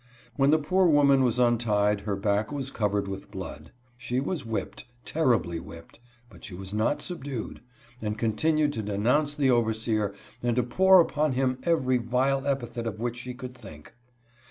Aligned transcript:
When 0.35 0.49
the 0.49 0.57
poor 0.57 0.87
woman 0.87 1.21
was 1.21 1.37
untied 1.37 2.01
her 2.01 2.15
back 2.15 2.51
was 2.51 2.71
covered 2.71 3.07
with 3.07 3.29
blood. 3.29 3.71
She 3.99 4.19
was 4.19 4.43
whip 4.47 4.71
ped, 4.77 4.85
terribly 5.05 5.59
whipped, 5.59 5.99
but 6.27 6.43
she 6.43 6.55
was 6.55 6.73
not 6.73 7.03
subdued, 7.03 7.61
and 8.01 8.17
con 8.17 8.33
tinued 8.33 8.71
to 8.71 8.81
denounce 8.81 9.35
the 9.35 9.51
overseer 9.51 10.15
and 10.41 10.55
to 10.55 10.63
pour 10.63 10.99
upon 11.01 11.33
him 11.33 11.59
every 11.61 11.99
vile 11.99 12.47
epithet 12.47 12.87
of 12.87 12.99
which 12.99 13.17
she 13.17 13.35
could 13.35 13.53
think. 13.53 13.93